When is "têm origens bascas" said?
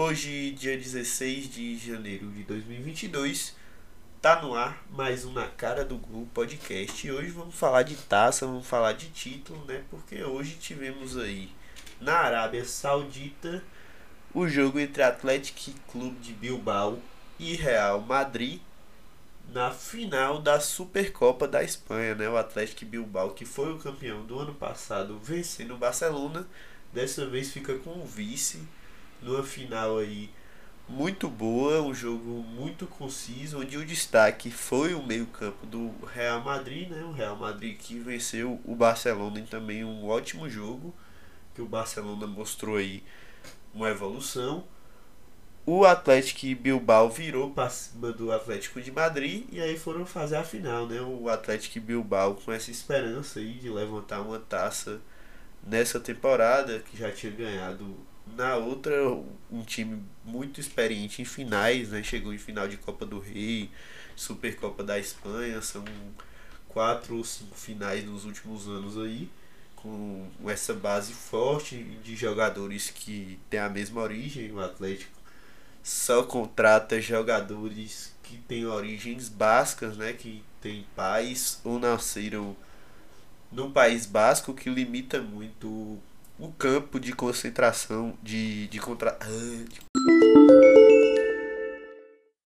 78.38-79.96